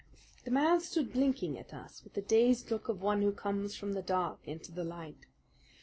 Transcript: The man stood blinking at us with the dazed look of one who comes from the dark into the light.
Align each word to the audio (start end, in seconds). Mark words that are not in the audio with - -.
The 0.45 0.49
man 0.49 0.79
stood 0.81 1.13
blinking 1.13 1.59
at 1.59 1.75
us 1.75 2.03
with 2.03 2.15
the 2.15 2.23
dazed 2.23 2.71
look 2.71 2.89
of 2.89 3.03
one 3.03 3.21
who 3.21 3.31
comes 3.31 3.75
from 3.75 3.93
the 3.93 4.01
dark 4.01 4.39
into 4.47 4.71
the 4.71 4.83
light. 4.83 5.27